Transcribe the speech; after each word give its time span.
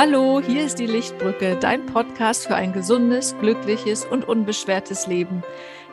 Hallo, 0.00 0.40
hier 0.40 0.64
ist 0.64 0.78
die 0.78 0.86
Lichtbrücke, 0.86 1.56
dein 1.56 1.84
Podcast 1.86 2.46
für 2.46 2.54
ein 2.54 2.72
gesundes, 2.72 3.36
glückliches 3.40 4.04
und 4.04 4.28
unbeschwertes 4.28 5.08
Leben. 5.08 5.42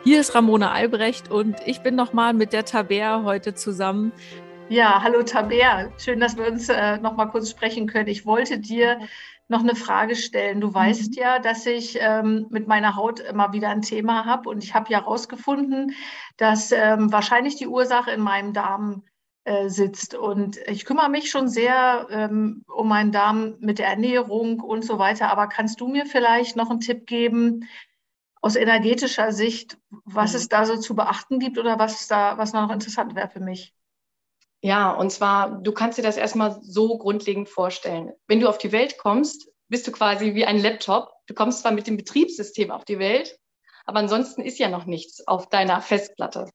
Hier 0.04 0.20
ist 0.20 0.32
Ramona 0.32 0.70
Albrecht 0.70 1.28
und 1.28 1.56
ich 1.66 1.80
bin 1.80 1.96
nochmal 1.96 2.32
mit 2.32 2.52
der 2.52 2.64
Tabea 2.64 3.24
heute 3.24 3.54
zusammen. 3.54 4.12
Ja, 4.68 5.02
hallo 5.02 5.24
Tabea, 5.24 5.90
schön, 5.98 6.20
dass 6.20 6.36
wir 6.36 6.46
uns 6.46 6.68
äh, 6.68 6.98
nochmal 6.98 7.30
kurz 7.30 7.50
sprechen 7.50 7.88
können. 7.88 8.06
Ich 8.06 8.24
wollte 8.26 8.60
dir 8.60 9.00
noch 9.48 9.62
eine 9.62 9.74
Frage 9.74 10.14
stellen. 10.14 10.60
Du 10.60 10.72
weißt 10.72 11.16
mhm. 11.16 11.20
ja, 11.20 11.40
dass 11.40 11.66
ich 11.66 11.98
ähm, 12.00 12.46
mit 12.50 12.68
meiner 12.68 12.94
Haut 12.94 13.18
immer 13.18 13.52
wieder 13.52 13.70
ein 13.70 13.82
Thema 13.82 14.24
habe 14.24 14.48
und 14.48 14.62
ich 14.62 14.72
habe 14.72 14.88
ja 14.88 15.00
herausgefunden, 15.00 15.96
dass 16.36 16.70
ähm, 16.70 17.10
wahrscheinlich 17.10 17.56
die 17.56 17.66
Ursache 17.66 18.12
in 18.12 18.20
meinem 18.20 18.52
Darm 18.52 19.02
äh, 19.46 19.68
sitzt. 19.68 20.16
Und 20.16 20.58
ich 20.66 20.84
kümmere 20.84 21.08
mich 21.08 21.30
schon 21.30 21.46
sehr 21.46 22.08
ähm, 22.10 22.64
um 22.66 22.88
meinen 22.88 23.12
Darm 23.12 23.54
mit 23.60 23.78
der 23.78 23.86
Ernährung 23.86 24.58
und 24.58 24.84
so 24.84 24.98
weiter. 24.98 25.30
Aber 25.30 25.46
kannst 25.46 25.80
du 25.80 25.86
mir 25.86 26.04
vielleicht 26.04 26.56
noch 26.56 26.68
einen 26.68 26.80
Tipp 26.80 27.06
geben 27.06 27.68
aus 28.42 28.56
energetischer 28.56 29.30
Sicht, 29.30 29.78
was 30.04 30.32
mhm. 30.32 30.38
es 30.38 30.48
da 30.48 30.66
so 30.66 30.76
zu 30.76 30.96
beachten 30.96 31.38
gibt 31.38 31.58
oder 31.58 31.78
was 31.78 32.08
da, 32.08 32.36
was 32.38 32.54
noch 32.54 32.72
interessant 32.72 33.14
wäre 33.14 33.28
für 33.28 33.38
mich? 33.38 33.72
Ja, 34.62 34.90
und 34.90 35.12
zwar, 35.12 35.62
du 35.62 35.70
kannst 35.70 35.96
dir 35.96 36.02
das 36.02 36.16
erstmal 36.16 36.58
so 36.60 36.98
grundlegend 36.98 37.48
vorstellen. 37.48 38.14
Wenn 38.26 38.40
du 38.40 38.48
auf 38.48 38.58
die 38.58 38.72
Welt 38.72 38.98
kommst, 38.98 39.48
bist 39.68 39.86
du 39.86 39.92
quasi 39.92 40.34
wie 40.34 40.44
ein 40.44 40.58
Laptop. 40.58 41.12
Du 41.28 41.34
kommst 41.34 41.60
zwar 41.60 41.70
mit 41.70 41.86
dem 41.86 41.96
Betriebssystem 41.96 42.72
auf 42.72 42.84
die 42.84 42.98
Welt, 42.98 43.38
aber 43.84 44.00
ansonsten 44.00 44.42
ist 44.42 44.58
ja 44.58 44.68
noch 44.68 44.86
nichts 44.86 45.24
auf 45.28 45.48
deiner 45.48 45.80
Festplatte. 45.82 46.50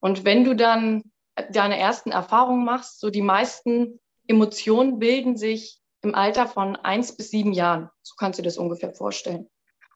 Und 0.00 0.24
wenn 0.24 0.44
du 0.44 0.56
dann 0.56 1.02
deine 1.50 1.78
ersten 1.78 2.10
Erfahrungen 2.10 2.64
machst, 2.64 3.00
so 3.00 3.10
die 3.10 3.22
meisten 3.22 4.00
Emotionen 4.26 4.98
bilden 4.98 5.36
sich 5.36 5.80
im 6.02 6.14
Alter 6.14 6.46
von 6.46 6.76
eins 6.76 7.16
bis 7.16 7.30
sieben 7.30 7.52
Jahren. 7.52 7.90
So 8.02 8.14
kannst 8.18 8.38
du 8.38 8.42
dir 8.42 8.48
das 8.48 8.58
ungefähr 8.58 8.92
vorstellen. 8.92 9.48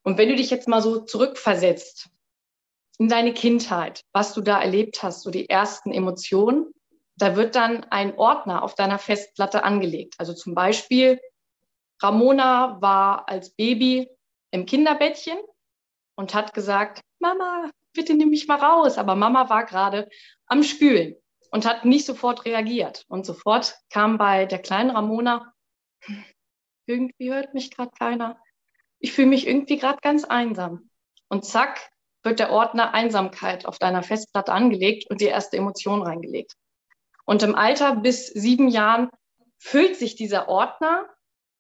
Und 0.02 0.18
wenn 0.18 0.28
du 0.28 0.36
dich 0.36 0.50
jetzt 0.50 0.68
mal 0.68 0.82
so 0.82 1.00
zurückversetzt 1.00 2.08
in 2.98 3.08
deine 3.08 3.34
Kindheit, 3.34 4.00
was 4.12 4.34
du 4.34 4.40
da 4.40 4.60
erlebt 4.60 5.02
hast, 5.02 5.22
so 5.22 5.30
die 5.30 5.48
ersten 5.48 5.92
Emotionen, 5.92 6.72
da 7.16 7.36
wird 7.36 7.54
dann 7.54 7.84
ein 7.84 8.16
Ordner 8.16 8.62
auf 8.62 8.74
deiner 8.74 8.98
Festplatte 8.98 9.64
angelegt. 9.64 10.14
Also 10.18 10.34
zum 10.34 10.54
Beispiel, 10.54 11.20
Ramona 12.00 12.80
war 12.80 13.28
als 13.28 13.50
Baby 13.50 14.08
im 14.50 14.66
Kinderbettchen 14.66 15.38
und 16.16 16.34
hat 16.34 16.54
gesagt, 16.54 17.00
Mama, 17.18 17.70
bitte 17.92 18.14
nimm 18.14 18.30
mich 18.30 18.46
mal 18.46 18.58
raus. 18.58 18.98
Aber 18.98 19.14
Mama 19.16 19.48
war 19.48 19.66
gerade 19.66 20.08
am 20.46 20.62
Spülen 20.62 21.16
und 21.50 21.66
hat 21.66 21.84
nicht 21.84 22.04
sofort 22.06 22.44
reagiert. 22.44 23.04
Und 23.08 23.26
sofort 23.26 23.76
kam 23.90 24.18
bei 24.18 24.46
der 24.46 24.58
kleinen 24.58 24.90
Ramona, 24.90 25.52
irgendwie 26.86 27.32
hört 27.32 27.54
mich 27.54 27.70
gerade 27.70 27.90
keiner. 27.98 28.38
Ich 28.98 29.12
fühle 29.12 29.28
mich 29.28 29.46
irgendwie 29.46 29.78
gerade 29.78 29.98
ganz 30.02 30.24
einsam. 30.24 30.90
Und 31.28 31.44
zack, 31.44 31.90
wird 32.24 32.40
der 32.40 32.50
Ordner 32.50 32.94
Einsamkeit 32.94 33.66
auf 33.66 33.78
deiner 33.78 34.02
Festplatte 34.02 34.52
angelegt 34.52 35.08
und 35.10 35.20
die 35.20 35.26
erste 35.26 35.56
Emotion 35.56 36.02
reingelegt. 36.02 36.54
Und 37.24 37.42
im 37.42 37.54
Alter 37.54 37.96
bis 37.96 38.26
sieben 38.28 38.68
Jahren 38.68 39.10
füllt 39.58 39.96
sich 39.96 40.16
dieser 40.16 40.48
Ordner, 40.48 41.06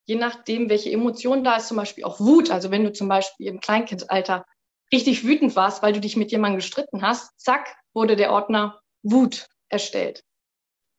je 0.06 0.16
nachdem, 0.16 0.70
welche 0.70 0.90
Emotion 0.90 1.44
da 1.44 1.56
ist, 1.56 1.68
zum 1.68 1.76
Beispiel 1.76 2.04
auch 2.04 2.18
Wut. 2.20 2.50
Also 2.50 2.70
wenn 2.70 2.84
du 2.84 2.92
zum 2.92 3.08
Beispiel 3.08 3.46
im 3.46 3.60
Kleinkindalter 3.60 4.46
richtig 4.92 5.24
wütend 5.24 5.54
warst, 5.56 5.82
weil 5.82 5.92
du 5.92 6.00
dich 6.00 6.16
mit 6.16 6.32
jemandem 6.32 6.58
gestritten 6.58 7.02
hast, 7.02 7.38
zack, 7.38 7.76
wurde 7.92 8.16
der 8.16 8.32
Ordner 8.32 8.80
Wut 9.02 9.48
erstellt. 9.68 10.24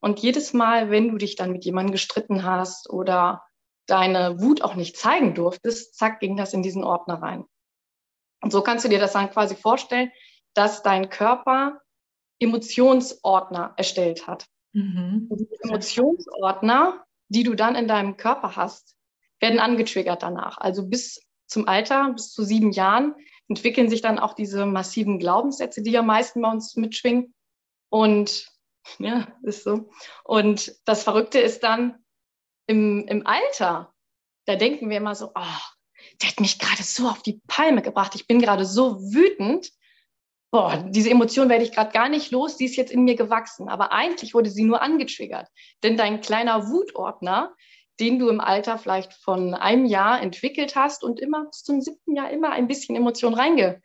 Und 0.02 0.20
jedes 0.20 0.53
Mal, 0.53 0.92
wenn 0.92 1.09
du 1.09 1.17
dich 1.17 1.35
dann 1.35 1.52
mit 1.52 1.66
jemandem 1.66 1.91
gestritten 1.91 2.44
hast 2.44 2.90
oder 2.90 3.44
deine 3.85 4.40
Wut 4.41 4.62
auch 4.62 4.75
nicht 4.75 4.97
zeigen 4.97 5.34
durftest, 5.34 5.96
zack, 5.96 6.19
ging 6.19 6.38
das 6.38 6.53
in 6.53 6.63
diesen 6.63 6.84
Ordner 6.84 7.22
rein. 7.22 7.46
Und 8.41 8.52
so 8.52 8.62
kannst 8.62 8.85
du 8.85 8.90
dir 8.90 9.00
das 9.00 9.13
dann 9.13 9.31
quasi 9.31 9.56
vorstellen, 9.56 10.12
dass 10.53 10.84
dein 10.84 11.09
Körper 11.09 11.81
Emotionsordner 12.40 13.74
erstellt 13.75 14.28
hat. 14.28 14.47
Mhm. 14.74 15.28
Und 15.30 15.40
die 15.40 15.50
Emotionsordner, 15.62 17.03
die 17.28 17.44
du 17.44 17.56
dann 17.56 17.75
in 17.75 17.88
deinem 17.88 18.16
Körper 18.16 18.56
hast, 18.56 18.96
werden 19.41 19.59
angetriggert 19.59 20.24
danach. 20.24 20.57
Also 20.57 20.88
bis 20.88 21.22
zum 21.47 21.68
Alter, 21.68 22.13
bis 22.13 22.31
zu 22.31 22.44
sieben 22.44 22.72
Jahren, 22.72 23.16
entwickeln 23.47 23.90
sich 23.90 24.01
dann 24.01 24.19
auch 24.19 24.34
diese 24.34 24.66
massiven 24.66 25.19
Glaubenssätze, 25.19 25.81
die 25.81 25.91
ja 25.91 26.03
meisten 26.03 26.41
bei 26.41 26.51
uns 26.51 26.75
mitschwingen. 26.75 27.34
Und 27.90 28.47
ja, 28.97 29.27
ist 29.44 29.63
so. 29.63 29.89
Und 30.23 30.75
das 30.85 31.03
Verrückte 31.03 31.39
ist 31.39 31.61
dann 31.61 32.03
im, 32.67 33.07
im 33.07 33.25
Alter, 33.25 33.94
da 34.45 34.55
denken 34.55 34.89
wir 34.89 34.97
immer 34.97 35.16
so, 35.16 35.31
oh, 35.35 35.57
der 36.22 36.29
hat 36.29 36.39
mich 36.39 36.59
gerade 36.59 36.83
so 36.83 37.07
auf 37.07 37.22
die 37.22 37.41
Palme 37.47 37.81
gebracht. 37.81 38.16
Ich 38.16 38.27
bin 38.27 38.41
gerade 38.41 38.66
so 38.66 39.00
wütend. 39.01 39.72
Boah, 40.51 40.83
diese 40.89 41.09
Emotion 41.09 41.50
werde 41.50 41.63
ich 41.63 41.72
gerade 41.72 41.91
gar 41.91 42.09
nicht 42.09 42.31
los, 42.31 42.57
die 42.57 42.66
ist 42.66 42.75
jetzt 42.75 42.91
in 42.91 43.03
mir 43.03 43.16
gewachsen. 43.16 43.69
Aber 43.69 43.91
eigentlich 43.91 44.33
wurde 44.33 44.50
sie 44.50 44.63
nur 44.63 44.81
angetriggert. 44.81 45.47
Denn 45.83 45.97
dein 45.97 46.21
kleiner 46.21 46.69
Wutordner, 46.69 47.53
den 48.00 48.17
du 48.17 48.29
im 48.29 48.39
Alter 48.39 48.77
vielleicht 48.77 49.13
von 49.13 49.53
einem 49.53 49.85
Jahr 49.85 50.21
entwickelt 50.21 50.75
hast 50.75 51.03
und 51.03 51.19
immer 51.19 51.45
bis 51.45 51.63
zum 51.63 51.81
siebten 51.81 52.16
Jahr 52.16 52.31
immer 52.31 52.51
ein 52.51 52.67
bisschen 52.67 52.95
Emotion 52.95 53.33
reinge, 53.33 53.81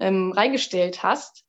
ähm, 0.00 0.32
reingestellt 0.32 1.02
hast, 1.02 1.44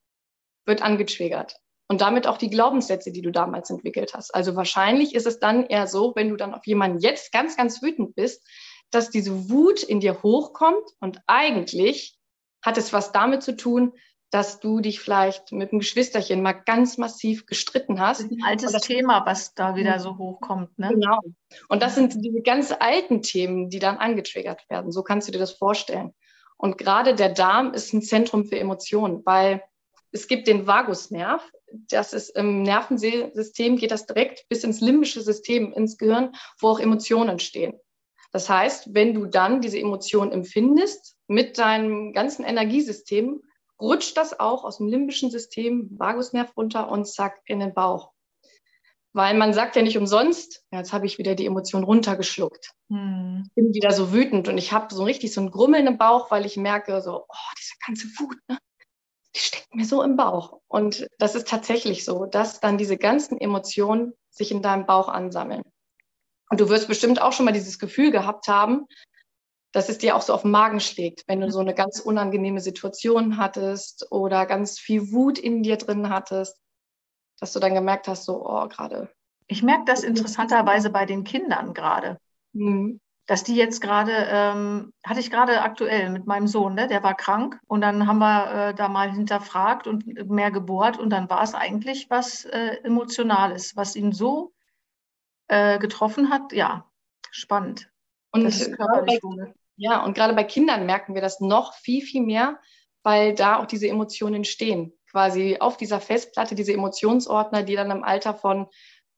wird 0.65 0.81
angetriggert 0.81 1.60
und 1.91 1.99
damit 1.99 2.25
auch 2.25 2.37
die 2.37 2.49
Glaubenssätze, 2.49 3.11
die 3.11 3.21
du 3.21 3.31
damals 3.31 3.69
entwickelt 3.69 4.13
hast. 4.13 4.33
Also 4.33 4.55
wahrscheinlich 4.55 5.13
ist 5.13 5.27
es 5.27 5.41
dann 5.41 5.65
eher 5.65 5.87
so, 5.87 6.13
wenn 6.15 6.29
du 6.29 6.37
dann 6.37 6.53
auf 6.53 6.65
jemanden 6.65 6.99
jetzt 6.99 7.33
ganz, 7.33 7.57
ganz 7.57 7.81
wütend 7.81 8.15
bist, 8.15 8.47
dass 8.91 9.09
diese 9.09 9.49
Wut 9.49 9.83
in 9.83 9.99
dir 9.99 10.23
hochkommt 10.23 10.85
und 11.01 11.19
eigentlich 11.27 12.17
hat 12.61 12.77
es 12.77 12.93
was 12.93 13.11
damit 13.11 13.43
zu 13.43 13.57
tun, 13.57 13.91
dass 14.29 14.61
du 14.61 14.79
dich 14.79 15.01
vielleicht 15.01 15.51
mit 15.51 15.73
einem 15.73 15.79
Geschwisterchen 15.79 16.41
mal 16.41 16.53
ganz 16.53 16.97
massiv 16.97 17.45
gestritten 17.45 17.99
hast. 17.99 18.21
Das 18.21 18.31
ist 18.31 18.39
ein 18.39 18.45
altes 18.45 18.71
das, 18.71 18.83
Thema, 18.83 19.25
was 19.25 19.53
da 19.53 19.75
wieder 19.75 19.99
so 19.99 20.17
hochkommt. 20.17 20.79
Ne? 20.79 20.91
Genau. 20.93 21.19
Und 21.67 21.83
das 21.83 21.95
sind 21.95 22.15
diese 22.23 22.41
ganz 22.41 22.71
alten 22.71 23.21
Themen, 23.21 23.69
die 23.69 23.79
dann 23.79 23.97
angetriggert 23.97 24.61
werden. 24.69 24.93
So 24.93 25.03
kannst 25.03 25.27
du 25.27 25.33
dir 25.33 25.39
das 25.39 25.51
vorstellen. 25.51 26.13
Und 26.55 26.77
gerade 26.77 27.15
der 27.15 27.33
Darm 27.33 27.73
ist 27.73 27.91
ein 27.91 28.01
Zentrum 28.01 28.45
für 28.45 28.57
Emotionen, 28.57 29.23
weil 29.25 29.61
es 30.11 30.27
gibt 30.27 30.47
den 30.47 30.67
Vagusnerv, 30.67 31.41
das 31.89 32.13
ist 32.13 32.29
im 32.29 32.63
Nervensystem, 32.63 33.77
geht 33.77 33.91
das 33.91 34.05
direkt 34.05 34.47
bis 34.49 34.63
ins 34.63 34.81
limbische 34.81 35.21
System, 35.21 35.73
ins 35.73 35.97
Gehirn, 35.97 36.33
wo 36.59 36.69
auch 36.69 36.79
Emotionen 36.79 37.39
stehen. 37.39 37.73
Das 38.31 38.49
heißt, 38.49 38.93
wenn 38.93 39.13
du 39.13 39.25
dann 39.25 39.61
diese 39.61 39.79
Emotion 39.79 40.31
empfindest 40.31 41.17
mit 41.27 41.57
deinem 41.57 42.13
ganzen 42.13 42.45
Energiesystem, 42.45 43.41
rutscht 43.79 44.15
das 44.15 44.39
auch 44.39 44.63
aus 44.63 44.77
dem 44.77 44.87
limbischen 44.87 45.31
System, 45.31 45.89
Vagusnerv 45.97 46.55
runter 46.55 46.89
und 46.89 47.07
zack 47.07 47.41
in 47.45 47.59
den 47.59 47.73
Bauch. 47.73 48.11
Weil 49.13 49.35
man 49.37 49.53
sagt 49.53 49.75
ja 49.75 49.81
nicht 49.81 49.97
umsonst, 49.97 50.63
ja, 50.71 50.79
jetzt 50.79 50.93
habe 50.93 51.05
ich 51.05 51.17
wieder 51.17 51.35
die 51.35 51.45
Emotion 51.45 51.83
runtergeschluckt. 51.83 52.71
Hm. 52.89 53.43
Ich 53.47 53.55
bin 53.55 53.73
wieder 53.73 53.91
so 53.91 54.13
wütend 54.13 54.47
und 54.47 54.57
ich 54.57 54.71
habe 54.71 54.93
so 54.93 55.03
richtig 55.03 55.33
so 55.33 55.41
ein 55.41 55.51
Grummeln 55.51 55.87
im 55.87 55.97
Bauch, 55.97 56.31
weil 56.31 56.45
ich 56.45 56.55
merke, 56.55 57.01
so, 57.01 57.25
oh, 57.27 57.53
diese 57.59 57.73
ganze 57.85 58.07
Wut, 58.19 58.37
ne? 58.47 58.57
Die 59.35 59.39
steckt 59.39 59.73
mir 59.73 59.85
so 59.85 60.01
im 60.01 60.15
Bauch. 60.15 60.59
Und 60.67 61.07
das 61.17 61.35
ist 61.35 61.47
tatsächlich 61.47 62.05
so, 62.05 62.25
dass 62.25 62.59
dann 62.59 62.77
diese 62.77 62.97
ganzen 62.97 63.39
Emotionen 63.39 64.13
sich 64.29 64.51
in 64.51 64.61
deinem 64.61 64.85
Bauch 64.85 65.07
ansammeln. 65.07 65.63
Und 66.49 66.59
du 66.59 66.69
wirst 66.69 66.87
bestimmt 66.87 67.21
auch 67.21 67.31
schon 67.31 67.45
mal 67.45 67.53
dieses 67.53 67.79
Gefühl 67.79 68.11
gehabt 68.11 68.47
haben, 68.47 68.85
dass 69.71 69.87
es 69.87 69.99
dir 69.99 70.17
auch 70.17 70.21
so 70.21 70.33
auf 70.33 70.41
den 70.41 70.51
Magen 70.51 70.81
schlägt, 70.81 71.23
wenn 71.27 71.39
du 71.39 71.49
so 71.49 71.59
eine 71.59 71.73
ganz 71.73 72.01
unangenehme 72.01 72.59
Situation 72.59 73.37
hattest 73.37 74.11
oder 74.11 74.45
ganz 74.45 74.77
viel 74.77 75.13
Wut 75.13 75.39
in 75.39 75.63
dir 75.63 75.77
drin 75.77 76.09
hattest, 76.09 76.57
dass 77.39 77.53
du 77.53 77.59
dann 77.59 77.73
gemerkt 77.73 78.09
hast, 78.09 78.25
so, 78.25 78.45
oh, 78.45 78.67
gerade. 78.67 79.09
Ich 79.47 79.63
merke 79.63 79.85
das 79.85 80.03
interessanterweise 80.03 80.89
bei 80.89 81.05
den 81.05 81.23
Kindern 81.23 81.73
gerade. 81.73 82.17
Mhm 82.51 82.99
dass 83.31 83.45
die 83.45 83.55
jetzt 83.55 83.79
gerade, 83.79 84.11
ähm, 84.29 84.91
hatte 85.05 85.21
ich 85.21 85.31
gerade 85.31 85.61
aktuell 85.61 86.09
mit 86.09 86.27
meinem 86.27 86.47
Sohn, 86.47 86.75
ne? 86.75 86.89
der 86.89 87.01
war 87.01 87.15
krank 87.15 87.61
und 87.65 87.79
dann 87.79 88.05
haben 88.05 88.17
wir 88.17 88.51
äh, 88.51 88.73
da 88.73 88.89
mal 88.89 89.09
hinterfragt 89.09 89.87
und 89.87 90.29
mehr 90.29 90.51
gebohrt 90.51 90.99
und 90.99 91.11
dann 91.11 91.29
war 91.29 91.41
es 91.41 91.53
eigentlich 91.53 92.09
was 92.09 92.43
äh, 92.43 92.75
Emotionales, 92.83 93.77
was 93.77 93.95
ihn 93.95 94.11
so 94.11 94.51
äh, 95.47 95.79
getroffen 95.79 96.29
hat. 96.29 96.51
Ja, 96.51 96.91
spannend. 97.31 97.89
Und 98.31 98.43
bei, 98.77 99.19
ja, 99.77 100.03
und 100.03 100.13
gerade 100.13 100.33
bei 100.33 100.43
Kindern 100.43 100.85
merken 100.85 101.15
wir 101.15 101.21
das 101.21 101.39
noch 101.39 101.73
viel, 101.75 102.01
viel 102.01 102.23
mehr, 102.23 102.59
weil 103.01 103.33
da 103.33 103.59
auch 103.59 103.65
diese 103.65 103.87
Emotionen 103.87 104.35
entstehen. 104.35 104.91
Quasi 105.09 105.55
auf 105.57 105.77
dieser 105.77 106.01
Festplatte, 106.01 106.53
diese 106.53 106.73
Emotionsordner, 106.73 107.63
die 107.63 107.77
dann 107.77 107.91
im 107.91 108.03
Alter 108.03 108.33
von 108.33 108.67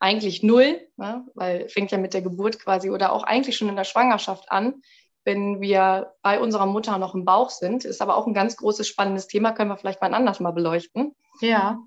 eigentlich 0.04 0.44
null, 0.44 0.86
ne? 0.98 1.26
weil 1.34 1.70
fängt 1.70 1.92
ja 1.92 1.98
mit 1.98 2.14
der 2.14 2.22
Geburt 2.22 2.60
quasi 2.60 2.90
oder 2.90 3.14
auch 3.14 3.24
eigentlich 3.24 3.56
schon 3.56 3.70
in 3.70 3.78
der 3.78 3.86
Schwangerschaft 3.86 4.52
an, 4.52 4.82
wenn 5.24 5.62
wir 5.62 6.14
bei 6.22 6.42
unserer 6.42 6.66
Mutter 6.66 6.98
noch 6.98 7.16
im 7.16 7.24
Bauch 7.24 7.50
sind. 7.50 7.86
Ist 7.86 8.02
aber 8.02 8.18
auch 8.18 8.28
ein 8.28 8.34
ganz 8.34 8.58
großes, 8.58 8.86
spannendes 8.86 9.28
Thema, 9.28 9.54
können 9.54 9.70
wir 9.70 9.78
vielleicht 9.78 10.02
mal 10.02 10.14
anders 10.14 10.42
mal 10.42 10.52
beleuchten. 10.52 11.16
Ja. 11.40 11.80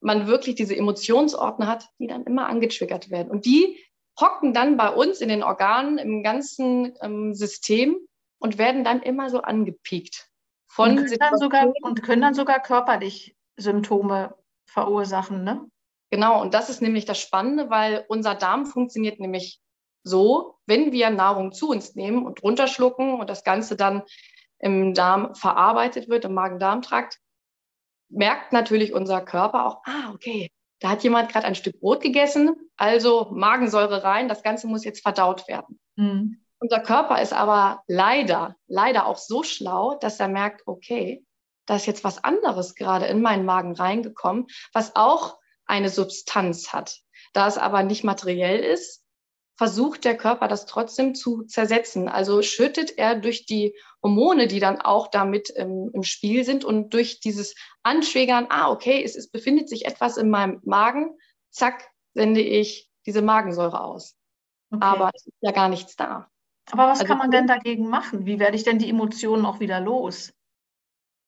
Man 0.00 0.26
wirklich 0.26 0.54
diese 0.54 0.74
Emotionsordner 0.74 1.66
hat, 1.66 1.90
die 1.98 2.06
dann 2.06 2.24
immer 2.24 2.48
angetriggert 2.48 3.10
werden. 3.10 3.30
Und 3.30 3.44
die 3.44 3.84
hocken 4.18 4.54
dann 4.54 4.78
bei 4.78 4.88
uns 4.88 5.20
in 5.20 5.28
den 5.28 5.42
Organen 5.42 5.98
im 5.98 6.22
ganzen 6.22 6.96
ähm, 7.02 7.34
System 7.34 7.98
und 8.38 8.56
werden 8.56 8.82
dann 8.82 9.02
immer 9.02 9.28
so 9.28 9.42
angepiekt. 9.42 10.30
Von 10.68 10.92
und, 10.92 10.96
können 11.04 11.18
dann 11.18 11.36
sogar, 11.38 11.72
und 11.82 12.02
können 12.02 12.22
dann 12.22 12.34
sogar 12.34 12.60
körperlich 12.60 13.36
Symptome 13.58 14.34
verursachen, 14.64 15.44
ne? 15.44 15.68
Genau, 16.10 16.40
und 16.40 16.54
das 16.54 16.70
ist 16.70 16.82
nämlich 16.82 17.04
das 17.04 17.20
Spannende, 17.20 17.70
weil 17.70 18.04
unser 18.08 18.34
Darm 18.34 18.66
funktioniert 18.66 19.18
nämlich 19.18 19.60
so, 20.04 20.58
wenn 20.66 20.92
wir 20.92 21.10
Nahrung 21.10 21.52
zu 21.52 21.68
uns 21.68 21.94
nehmen 21.96 22.24
und 22.24 22.42
runterschlucken 22.42 23.18
und 23.18 23.28
das 23.28 23.42
Ganze 23.42 23.76
dann 23.76 24.02
im 24.58 24.94
Darm 24.94 25.34
verarbeitet 25.34 26.08
wird, 26.08 26.24
im 26.24 26.34
Magen-Darm-Trakt, 26.34 27.18
merkt 28.08 28.52
natürlich 28.52 28.92
unser 28.92 29.20
Körper 29.20 29.66
auch, 29.66 29.82
ah, 29.84 30.12
okay, 30.14 30.50
da 30.80 30.90
hat 30.90 31.02
jemand 31.02 31.32
gerade 31.32 31.46
ein 31.46 31.54
Stück 31.54 31.80
Brot 31.80 32.02
gegessen, 32.02 32.54
also 32.76 33.28
Magensäure 33.32 34.04
rein, 34.04 34.28
das 34.28 34.42
Ganze 34.42 34.68
muss 34.68 34.84
jetzt 34.84 35.02
verdaut 35.02 35.48
werden. 35.48 35.80
Mhm. 35.96 36.40
Unser 36.58 36.80
Körper 36.80 37.20
ist 37.20 37.32
aber 37.32 37.82
leider, 37.86 38.56
leider 38.66 39.06
auch 39.06 39.18
so 39.18 39.42
schlau, 39.42 39.96
dass 39.96 40.20
er 40.20 40.28
merkt, 40.28 40.66
okay, 40.66 41.24
da 41.66 41.76
ist 41.76 41.86
jetzt 41.86 42.04
was 42.04 42.22
anderes 42.22 42.74
gerade 42.74 43.06
in 43.06 43.20
meinen 43.20 43.44
Magen 43.44 43.74
reingekommen, 43.74 44.46
was 44.72 44.94
auch 44.94 45.38
eine 45.66 45.90
Substanz 45.90 46.72
hat. 46.72 47.00
Da 47.32 47.46
es 47.46 47.58
aber 47.58 47.82
nicht 47.82 48.04
materiell 48.04 48.60
ist, 48.60 49.04
versucht 49.56 50.04
der 50.04 50.16
Körper 50.16 50.48
das 50.48 50.66
trotzdem 50.66 51.14
zu 51.14 51.42
zersetzen. 51.44 52.08
Also 52.08 52.42
schüttet 52.42 52.98
er 52.98 53.14
durch 53.14 53.46
die 53.46 53.74
Hormone, 54.02 54.46
die 54.46 54.60
dann 54.60 54.80
auch 54.80 55.08
damit 55.08 55.50
im, 55.50 55.90
im 55.92 56.02
Spiel 56.02 56.44
sind 56.44 56.64
und 56.64 56.92
durch 56.92 57.20
dieses 57.20 57.54
Anschwägern, 57.82 58.46
ah, 58.50 58.70
okay, 58.70 59.02
es, 59.02 59.16
es 59.16 59.30
befindet 59.30 59.68
sich 59.68 59.86
etwas 59.86 60.18
in 60.18 60.30
meinem 60.30 60.60
Magen, 60.64 61.16
zack, 61.50 61.90
sende 62.14 62.40
ich 62.40 62.90
diese 63.06 63.22
Magensäure 63.22 63.80
aus. 63.80 64.14
Okay. 64.70 64.84
Aber 64.84 65.10
es 65.14 65.26
ist 65.26 65.36
ja 65.40 65.52
gar 65.52 65.68
nichts 65.68 65.96
da. 65.96 66.28
Aber 66.70 66.88
was 66.88 67.00
also, 67.00 67.08
kann 67.08 67.18
man 67.18 67.30
denn 67.30 67.46
dagegen 67.46 67.88
machen? 67.88 68.26
Wie 68.26 68.38
werde 68.38 68.56
ich 68.56 68.64
denn 68.64 68.78
die 68.78 68.90
Emotionen 68.90 69.46
auch 69.46 69.60
wieder 69.60 69.80
los? 69.80 70.32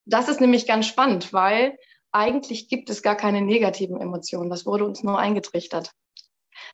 Das 0.05 0.29
ist 0.29 0.41
nämlich 0.41 0.67
ganz 0.67 0.87
spannend, 0.87 1.33
weil 1.33 1.79
eigentlich 2.13 2.69
gibt 2.69 2.91
es 2.91 3.03
gar 3.03 3.17
keine 3.17 3.43
negativen 3.43 4.01
Emotionen. 4.01 4.51
Das 4.51 4.67
wurde 4.67 4.85
uns 4.85 5.03
nur 5.03 5.19
eingetrichtert. 5.19 5.93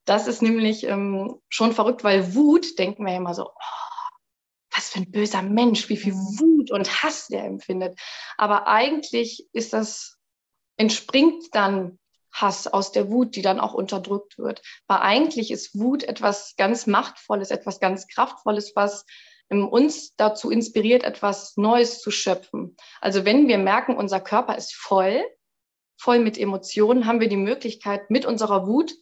Das 0.05 0.27
ist 0.27 0.43
nämlich 0.43 0.85
ähm, 0.85 1.41
schon 1.49 1.73
verrückt, 1.73 2.05
weil 2.05 2.35
Wut, 2.35 2.79
denken 2.79 3.05
wir 3.05 3.13
ja 3.13 3.19
immer 3.19 3.35
so, 3.35 3.47
oh, 3.49 4.15
was 4.75 4.89
für 4.89 5.01
ein 5.01 5.11
böser 5.11 5.43
Mensch, 5.43 5.89
wie 5.89 5.97
viel 5.97 6.15
Wut 6.15 6.71
und 6.71 7.03
Hass 7.03 7.29
der 7.29 7.45
empfindet. 7.45 7.99
Aber 8.37 8.67
eigentlich 8.67 9.47
ist 9.53 9.73
das, 9.73 10.19
entspringt 10.77 11.45
dann 11.53 11.99
Hass 12.33 12.67
aus 12.67 12.91
der 12.91 13.11
Wut, 13.11 13.37
die 13.37 13.43
dann 13.43 13.61
auch 13.61 13.75
unterdrückt 13.75 14.39
wird. 14.39 14.63
Weil 14.89 14.99
eigentlich 14.99 15.51
ist 15.51 15.79
Wut 15.79 16.03
etwas 16.03 16.55
ganz 16.57 16.87
Machtvolles, 16.87 17.51
etwas 17.51 17.79
ganz 17.79 18.09
Kraftvolles, 18.09 18.73
was 18.75 19.07
uns 19.63 20.17
dazu 20.17 20.51
inspiriert, 20.51 21.05
etwas 21.05 21.57
Neues 21.57 22.01
zu 22.01 22.11
schöpfen. 22.11 22.77
Also 23.01 23.25
wenn 23.25 23.49
wir 23.49 23.59
merken, 23.59 23.97
unser 23.97 24.21
Körper 24.21 24.57
ist 24.57 24.75
voll, 24.75 25.25
voll 25.97 26.19
mit 26.19 26.37
Emotionen, 26.39 27.07
haben 27.07 27.21
wir 27.21 27.29
die 27.29 27.37
Möglichkeit, 27.37 28.11
mit 28.11 28.27
unserer 28.27 28.67
Wut 28.67 28.95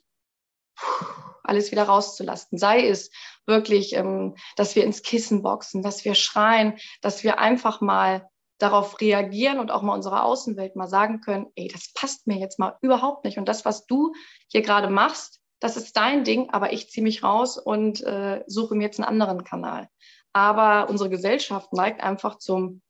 alles 1.45 1.71
wieder 1.71 1.85
rauszulassen. 1.85 2.59
Sei 2.59 2.87
es 2.87 3.11
wirklich, 3.47 3.95
ähm, 3.95 4.37
dass 4.57 4.77
wir 4.77 4.85
ins 4.85 5.03
Kissen 5.03 5.43
boxen, 5.43 5.83
dass 5.83 6.05
wir 6.05 6.15
schreien, 6.15 6.79
dass 7.01 7.25
wir 7.25 7.39
einfach 7.39 7.81
mal 7.81 8.29
darauf 8.59 9.01
reagieren 9.01 9.59
und 9.59 9.73
auch 9.73 9.83
mal 9.83 9.95
unserer 9.95 10.25
Außenwelt 10.25 10.77
mal 10.77 10.87
sagen 10.87 11.21
können, 11.21 11.47
ey, 11.57 11.69
das 11.69 11.93
passt 11.95 12.29
mir 12.29 12.39
jetzt 12.39 12.59
mal 12.61 12.79
überhaupt 12.81 13.25
nicht. 13.25 13.39
Und 13.39 13.49
das, 13.49 13.65
was 13.65 13.87
du 13.87 14.13
hier 14.47 14.63
gerade 14.63 14.89
machst, 14.89 15.41
das 15.59 15.77
ist 15.77 15.97
dein 15.97 16.25
Ding, 16.25 16.51
aber 16.51 16.73
ich 16.73 16.91
ziehe 16.91 17.03
mich 17.03 17.23
raus 17.23 17.59
und 17.59 18.03
äh, 18.03 18.43
suche 18.47 18.75
mir 18.75 18.85
jetzt 18.85 19.01
einen 19.01 19.09
anderen 19.09 19.45
Kanal. 19.45 19.89
Aber 20.32 20.88
unsere 20.88 21.11
Gesellschaft 21.11 21.73
neigt 21.73 22.02
einfach 22.02 22.38
zum, 22.38 22.82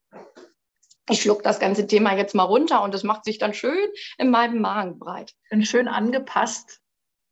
ich 1.10 1.22
schluck 1.22 1.42
das 1.42 1.58
ganze 1.58 1.86
Thema 1.86 2.16
jetzt 2.16 2.34
mal 2.34 2.44
runter 2.44 2.82
und 2.82 2.94
es 2.94 3.02
macht 3.02 3.24
sich 3.24 3.38
dann 3.38 3.54
schön 3.54 3.88
in 4.18 4.30
meinem 4.30 4.60
Magen 4.60 4.98
breit. 4.98 5.32
Und 5.50 5.66
schön 5.66 5.88
angepasst 5.88 6.82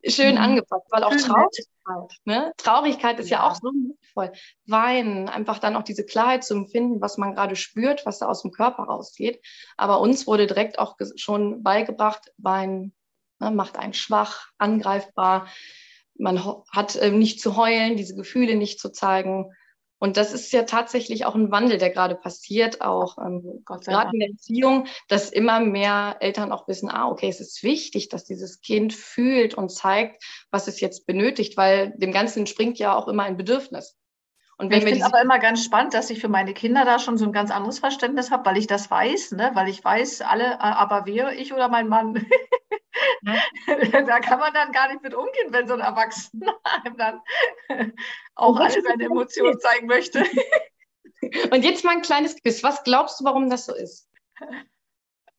schön 0.07 0.35
mhm. 0.35 0.41
angepasst, 0.41 0.85
weil 0.89 1.03
auch 1.03 1.15
Traurigkeit, 1.15 2.19
ne? 2.25 2.53
Traurigkeit 2.57 3.19
ist 3.19 3.29
ja, 3.29 3.39
ja 3.39 3.49
auch 3.49 3.55
so 3.55 3.71
voll. 4.13 4.31
Weinen, 4.65 5.29
einfach 5.29 5.59
dann 5.59 5.75
auch 5.75 5.83
diese 5.83 6.05
Klarheit 6.05 6.43
zu 6.43 6.55
empfinden, 6.55 7.01
was 7.01 7.17
man 7.17 7.33
gerade 7.33 7.55
spürt, 7.55 8.05
was 8.05 8.19
da 8.19 8.27
aus 8.27 8.41
dem 8.41 8.51
Körper 8.51 8.83
rausgeht. 8.83 9.43
Aber 9.77 9.99
uns 9.99 10.27
wurde 10.27 10.47
direkt 10.47 10.79
auch 10.79 10.97
schon 11.15 11.63
beigebracht, 11.63 12.31
Weinen 12.37 12.93
ne, 13.39 13.51
macht 13.51 13.77
einen 13.77 13.93
schwach, 13.93 14.49
angreifbar. 14.57 15.47
Man 16.15 16.43
hat 16.71 16.95
äh, 16.95 17.11
nicht 17.11 17.41
zu 17.41 17.55
heulen, 17.55 17.97
diese 17.97 18.15
Gefühle 18.15 18.55
nicht 18.55 18.79
zu 18.79 18.91
zeigen. 18.91 19.51
Und 20.01 20.17
das 20.17 20.33
ist 20.33 20.51
ja 20.51 20.63
tatsächlich 20.63 21.25
auch 21.25 21.35
ein 21.35 21.51
Wandel, 21.51 21.77
der 21.77 21.91
gerade 21.91 22.15
passiert, 22.15 22.81
auch 22.81 23.19
ähm, 23.19 23.61
gerade 23.65 24.09
in 24.13 24.19
der 24.19 24.29
Erziehung, 24.29 24.87
dass 25.07 25.29
immer 25.29 25.59
mehr 25.59 26.17
Eltern 26.21 26.51
auch 26.51 26.67
wissen, 26.67 26.89
ah, 26.89 27.07
okay, 27.07 27.29
es 27.29 27.39
ist 27.39 27.61
wichtig, 27.61 28.09
dass 28.09 28.25
dieses 28.25 28.61
Kind 28.61 28.93
fühlt 28.93 29.53
und 29.53 29.69
zeigt, 29.69 30.23
was 30.49 30.67
es 30.67 30.79
jetzt 30.79 31.05
benötigt, 31.05 31.55
weil 31.55 31.93
dem 31.97 32.11
Ganzen 32.11 32.47
springt 32.47 32.79
ja 32.79 32.95
auch 32.95 33.07
immer 33.07 33.23
ein 33.23 33.37
Bedürfnis. 33.37 34.00
Und 34.61 34.69
wenn 34.69 34.77
ich 34.77 34.85
finde 34.85 35.05
aber 35.07 35.19
immer 35.19 35.39
ganz 35.39 35.63
spannend, 35.63 35.95
dass 35.95 36.11
ich 36.11 36.21
für 36.21 36.27
meine 36.27 36.53
Kinder 36.53 36.85
da 36.85 36.99
schon 36.99 37.17
so 37.17 37.25
ein 37.25 37.31
ganz 37.31 37.49
anderes 37.49 37.79
Verständnis 37.79 38.29
habe, 38.29 38.45
weil 38.45 38.57
ich 38.57 38.67
das 38.67 38.91
weiß, 38.91 39.31
ne? 39.31 39.49
weil 39.55 39.67
ich 39.67 39.83
weiß, 39.83 40.21
alle, 40.21 40.43
äh, 40.43 40.57
aber 40.59 41.07
wer, 41.07 41.33
ich 41.33 41.51
oder 41.51 41.67
mein 41.67 41.87
Mann. 41.87 42.23
da 43.25 44.19
kann 44.19 44.39
man 44.39 44.53
dann 44.53 44.71
gar 44.71 44.89
nicht 44.89 45.01
mit 45.01 45.15
umgehen, 45.15 45.47
wenn 45.49 45.67
so 45.67 45.73
ein 45.73 45.79
Erwachsener 45.79 46.53
einem 46.63 46.95
dann 46.95 47.21
auch 48.35 48.59
alle 48.59 48.83
seine 48.83 49.05
Emotionen 49.05 49.59
zeigen 49.59 49.87
möchte. 49.87 50.23
Und 51.51 51.65
jetzt 51.65 51.83
mal 51.83 51.95
ein 51.95 52.03
kleines 52.03 52.35
Quiz. 52.35 52.61
Was 52.61 52.83
glaubst 52.83 53.19
du, 53.19 53.23
warum 53.23 53.49
das 53.49 53.65
so 53.65 53.73
ist? 53.73 54.07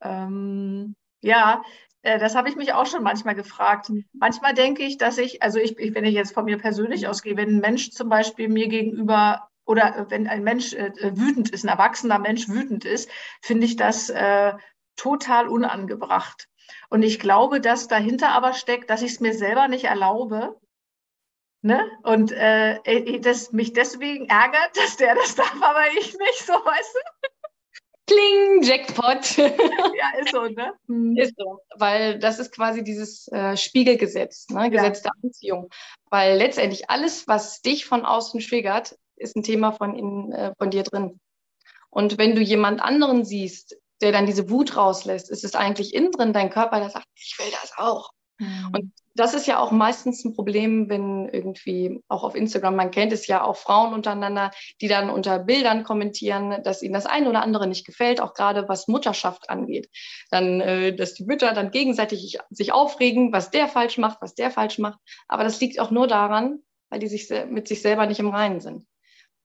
Ähm, 0.01 0.97
ja, 1.21 1.63
das 2.03 2.35
habe 2.35 2.49
ich 2.49 2.57
mich 2.57 2.73
auch 2.73 2.87
schon 2.87 3.03
manchmal 3.03 3.35
gefragt. 3.35 3.91
Manchmal 4.13 4.55
denke 4.55 4.83
ich, 4.83 4.99
dass 4.99 5.19
ich, 5.19 5.43
also 5.43 5.59
ich, 5.59 5.77
wenn 5.79 6.05
ich 6.05 6.15
jetzt 6.15 6.35
von 6.35 6.45
mir 6.45 6.59
persönlich 6.59 7.07
ausgehe, 7.07 7.37
wenn 7.37 7.57
ein 7.57 7.61
Mensch 7.61 7.91
zum 7.91 8.09
Beispiel 8.09 8.49
mir 8.49 8.69
gegenüber 8.69 9.49
oder 9.65 10.07
wenn 10.09 10.27
ein 10.27 10.43
Mensch 10.43 10.73
äh, 10.75 10.93
wütend 11.17 11.51
ist, 11.51 11.65
ein 11.65 11.69
erwachsener 11.69 12.19
Mensch 12.19 12.49
wütend 12.49 12.85
ist, 12.85 13.09
finde 13.41 13.67
ich 13.67 13.77
das 13.77 14.11
äh, 14.11 14.53
total 14.97 15.49
unangebracht. 15.49 16.49
Und 16.89 17.03
ich 17.03 17.19
glaube, 17.19 17.61
dass 17.61 17.89
dahinter 17.89 18.31
aber 18.31 18.53
steckt, 18.53 18.91
dass 18.91 19.03
ich 19.03 19.13
es 19.13 19.21
mir 19.21 19.35
selber 19.35 19.69
nicht 19.69 19.85
erlaube. 19.85 20.59
Ne? 21.63 21.89
Und 22.03 22.33
äh, 22.33 23.21
das 23.21 23.53
mich 23.53 23.73
deswegen 23.73 24.27
ärgert, 24.27 24.71
dass 24.77 24.97
der 24.97 25.15
das 25.15 25.35
darf, 25.37 25.57
aber 25.63 25.87
ich 25.99 26.19
nicht, 26.19 26.47
so 26.47 26.53
weißt 26.53 26.95
du? 26.95 27.29
Kling, 28.07 28.63
Jackpot. 28.63 29.37
ja, 29.37 30.21
ist 30.21 30.33
so, 30.33 30.45
ne? 30.45 30.75
Mhm. 30.87 31.17
Ist 31.17 31.35
so, 31.37 31.61
weil 31.77 32.19
das 32.19 32.39
ist 32.39 32.53
quasi 32.53 32.83
dieses 32.83 33.29
äh, 33.29 33.57
Spiegelgesetz, 33.57 34.49
ne? 34.49 34.71
Gesetz 34.71 35.03
ja. 35.05 35.11
der 35.11 35.13
Anziehung. 35.23 35.71
Weil 36.11 36.37
letztendlich 36.37 36.91
alles, 36.91 37.29
was 37.29 37.63
dich 37.63 37.85
von 37.85 38.05
außen 38.05 38.41
triggert, 38.41 38.97
ist 39.17 39.37
ein 39.37 39.43
Thema 39.43 39.73
von, 39.73 39.97
in, 39.97 40.33
äh, 40.33 40.53
von 40.59 40.71
dir 40.71 40.83
drin. 40.83 41.21
Und 41.91 42.19
wenn 42.19 42.35
du 42.35 42.41
jemand 42.41 42.83
anderen 42.83 43.25
siehst, 43.25 43.77
der 44.01 44.13
dann 44.13 44.27
diese 44.27 44.51
Wut 44.51 44.77
rauslässt, 44.77 45.31
ist 45.31 45.45
es 45.45 45.55
eigentlich 45.55 45.95
innen 45.95 46.11
drin 46.11 46.33
dein 46.33 46.51
Körper, 46.51 46.81
der 46.81 46.91
sagt, 46.91 47.07
ich 47.15 47.39
will 47.39 47.51
das 47.53 47.73
auch. 47.77 48.11
Mhm. 48.39 48.71
Und 48.75 48.93
das 49.15 49.35
ist 49.35 49.47
ja 49.47 49.59
auch 49.59 49.71
meistens 49.71 50.25
ein 50.25 50.35
Problem, 50.35 50.89
wenn 50.89 51.29
irgendwie 51.29 52.03
auch 52.09 52.25
auf 52.25 52.35
Instagram, 52.35 52.77
man 52.77 52.91
kennt 52.91 53.13
es 53.13 53.27
ja 53.27 53.45
auch 53.45 53.57
Frauen 53.57 53.93
untereinander, 53.93 54.51
die 54.81 54.89
dann 54.89 55.11
unter 55.11 55.39
Bildern 55.39 55.85
kommentieren, 55.85 56.63
dass 56.63 56.83
ihnen 56.83 56.95
das 56.95 57.07
eine 57.07 57.29
oder 57.29 57.43
andere 57.43 57.67
nicht 57.67 57.85
gefällt, 57.85 58.21
auch 58.21 58.35
gerade 58.35 58.69
was 58.69 58.89
Mutterschaft 58.89 59.51
angeht. 59.51 59.91
Dann, 60.31 60.61
äh, 60.61 60.95
dass 60.95 61.15
die 61.15 61.25
Mütter 61.25 61.53
dann 61.53 61.71
gegenseitig 61.71 62.39
sich 62.51 62.73
aufregen, 62.73 63.33
was 63.33 63.51
der 63.51 63.69
falsch 63.69 63.99
macht, 63.99 64.23
was 64.23 64.35
der 64.35 64.51
falsch 64.51 64.79
macht. 64.79 64.99
Aber 65.29 65.45
das 65.45 65.61
liegt 65.61 65.79
auch 65.79 65.91
nur 65.91 66.07
daran, 66.07 66.61
weil 66.89 67.01
die 67.01 67.09
sich 67.09 67.29
mit 67.49 67.69
sich 67.69 67.83
selber 67.83 68.07
nicht 68.07 68.21
im 68.21 68.29
Reinen 68.29 68.61
sind. 68.61 68.87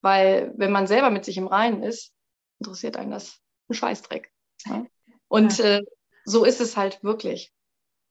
Weil 0.02 0.54
wenn 0.58 0.72
man 0.72 0.88
selber 0.88 1.10
mit 1.10 1.26
sich 1.26 1.38
im 1.38 1.48
Reinen 1.48 1.84
ist, 1.84 2.14
interessiert 2.60 2.98
einen 2.98 3.12
das 3.12 3.40
ein 3.70 3.74
Scheißdreck. 3.74 4.32
Ja? 4.66 4.86
Und 5.28 5.60
äh, 5.60 5.82
so 6.26 6.46
ist 6.46 6.62
es 6.62 6.78
halt 6.78 7.04
wirklich. 7.04 7.54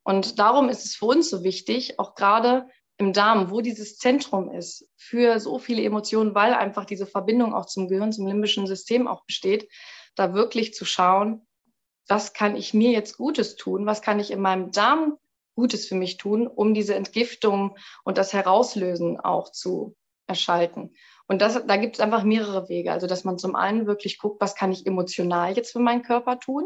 Und 0.07 0.39
darum 0.39 0.69
ist 0.69 0.85
es 0.85 0.95
für 0.95 1.07
uns 1.07 1.29
so 1.29 1.43
wichtig, 1.43 1.99
auch 1.99 2.15
gerade 2.15 2.69
im 2.97 3.13
Darm, 3.13 3.51
wo 3.51 3.61
dieses 3.61 3.99
Zentrum 3.99 4.53
ist 4.53 4.89
für 4.97 5.41
so 5.41 5.59
viele 5.59 5.83
Emotionen, 5.83 6.33
weil 6.33 6.55
einfach 6.55 6.85
diese 6.85 7.07
Verbindung 7.07 7.53
auch 7.53 7.67
zum 7.67 7.89
Gehirn, 7.89 8.13
zum 8.13 8.29
limbischen 8.29 8.69
System 8.69 9.09
auch 9.09 9.25
besteht, 9.25 9.69
da 10.15 10.33
wirklich 10.33 10.75
zu 10.75 10.85
schauen, 10.85 11.45
was 12.07 12.35
kann 12.35 12.55
ich 12.55 12.73
mir 12.73 12.93
jetzt 12.93 13.17
Gutes 13.17 13.57
tun, 13.57 13.85
was 13.85 14.01
kann 14.01 14.21
ich 14.21 14.31
in 14.31 14.41
meinem 14.41 14.71
Darm 14.71 15.19
Gutes 15.57 15.89
für 15.89 15.97
mich 15.97 16.19
tun, 16.19 16.47
um 16.47 16.73
diese 16.73 16.95
Entgiftung 16.95 17.77
und 18.05 18.17
das 18.17 18.33
Herauslösen 18.33 19.19
auch 19.19 19.51
zu 19.51 19.97
erschalten. 20.29 20.95
Und 21.27 21.43
das, 21.43 21.67
da 21.67 21.77
gibt 21.77 21.97
es 21.97 22.01
einfach 22.01 22.23
mehrere 22.23 22.69
Wege. 22.69 22.93
Also, 22.93 23.09
dass 23.09 23.25
man 23.25 23.39
zum 23.39 23.57
einen 23.57 23.89
wirklich 23.89 24.21
guckt, 24.21 24.41
was 24.41 24.55
kann 24.55 24.71
ich 24.71 24.87
emotional 24.87 25.57
jetzt 25.57 25.73
für 25.73 25.81
meinen 25.81 26.03
Körper 26.03 26.39
tun? 26.39 26.65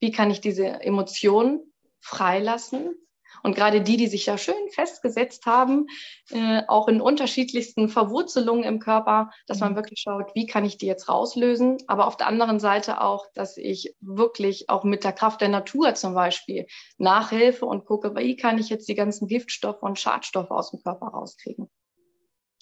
Wie 0.00 0.10
kann 0.10 0.32
ich 0.32 0.40
diese 0.40 0.66
Emotionen 0.66 1.69
freilassen. 2.00 2.94
Und 3.42 3.54
gerade 3.54 3.80
die, 3.80 3.96
die 3.96 4.08
sich 4.08 4.26
ja 4.26 4.36
schön 4.36 4.68
festgesetzt 4.70 5.46
haben, 5.46 5.86
äh, 6.30 6.62
auch 6.68 6.88
in 6.88 7.00
unterschiedlichsten 7.00 7.88
Verwurzelungen 7.88 8.64
im 8.64 8.80
Körper, 8.80 9.30
dass 9.46 9.60
man 9.60 9.72
mhm. 9.72 9.76
wirklich 9.76 10.00
schaut, 10.00 10.34
wie 10.34 10.46
kann 10.46 10.64
ich 10.64 10.78
die 10.78 10.86
jetzt 10.86 11.08
rauslösen. 11.08 11.78
Aber 11.86 12.06
auf 12.06 12.16
der 12.16 12.26
anderen 12.26 12.60
Seite 12.60 13.00
auch, 13.00 13.26
dass 13.34 13.56
ich 13.56 13.94
wirklich 14.00 14.68
auch 14.68 14.84
mit 14.84 15.04
der 15.04 15.12
Kraft 15.12 15.40
der 15.40 15.48
Natur 15.48 15.94
zum 15.94 16.14
Beispiel 16.14 16.66
nachhelfe 16.98 17.66
und 17.66 17.84
gucke, 17.84 18.14
wie 18.16 18.36
kann 18.36 18.58
ich 18.58 18.68
jetzt 18.68 18.88
die 18.88 18.94
ganzen 18.94 19.28
Giftstoffe 19.28 19.82
und 19.82 19.98
Schadstoffe 19.98 20.50
aus 20.50 20.70
dem 20.70 20.82
Körper 20.82 21.06
rauskriegen. 21.06 21.70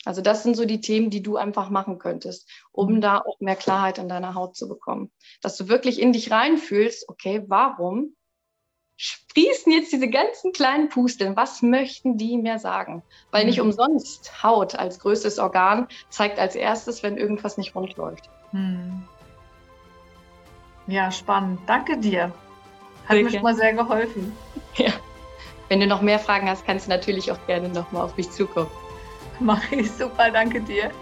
Also 0.05 0.23
das 0.23 0.43
sind 0.43 0.57
so 0.57 0.65
die 0.65 0.81
Themen, 0.81 1.11
die 1.11 1.23
du 1.23 1.37
einfach 1.37 1.71
machen 1.71 1.99
könntest, 1.99 2.49
um 2.71 2.95
mhm. 2.95 3.01
da 3.01 3.19
auch 3.19 3.41
mehr 3.41 3.57
Klarheit 3.57 3.99
in 3.99 4.09
deiner 4.09 4.35
Haut 4.35 4.57
zu 4.57 4.69
bekommen. 4.69 5.11
Dass 5.43 5.57
du 5.57 5.69
wirklich 5.69 6.01
in 6.01 6.13
dich 6.13 6.31
reinfühlst, 6.31 7.09
okay, 7.09 7.45
warum 7.49 8.15
sprießen 8.99 9.73
jetzt 9.73 9.93
diese 9.93 10.09
ganzen 10.09 10.53
kleinen 10.53 10.89
Pusteln. 10.89 11.37
Was 11.37 11.63
möchten 11.63 12.19
die 12.19 12.37
mir 12.37 12.59
sagen? 12.59 13.03
Weil 13.31 13.47
nicht 13.47 13.59
mhm. 13.59 13.67
umsonst 13.67 14.43
Haut 14.43 14.75
als 14.75 14.99
größtes 14.99 15.39
Organ 15.39 15.87
zeigt 16.11 16.39
als 16.39 16.57
erstes, 16.57 17.03
wenn 17.03 17.17
irgendwas 17.17 17.57
nicht 17.57 17.75
rund 17.75 17.97
läuft. 17.97 18.29
Hm. 18.51 19.05
Ja, 20.89 21.13
spannend. 21.13 21.61
Danke 21.67 21.97
dir. 21.97 22.33
Hat 23.05 23.15
sehr 23.15 23.25
mir 23.25 23.31
schon 23.31 23.43
mal 23.43 23.55
sehr 23.55 23.73
geholfen. 23.73 24.37
Ja. 24.77 24.93
Wenn 25.69 25.81
du 25.81 25.87
noch 25.87 26.03
mehr 26.03 26.21
Fragen 26.21 26.49
hast, 26.49 26.65
kannst 26.65 26.87
du 26.87 26.91
natürlich 26.91 27.33
auch 27.33 27.47
gerne 27.47 27.69
nochmal 27.69 28.03
auf 28.03 28.17
mich 28.17 28.31
zukommen. 28.31 28.71
Mach 29.41 29.73
ich 29.73 29.91
super, 29.91 30.31
danke 30.31 30.61
dir. 30.61 30.93